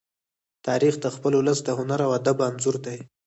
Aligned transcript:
تاریخ 0.67 0.95
د 1.01 1.05
خپل 1.15 1.31
ولس 1.35 1.59
د 1.63 1.69
هنر 1.79 1.99
او 2.07 2.11
ادب 2.19 2.37
انځور 2.47 2.75
دی. 2.85 2.97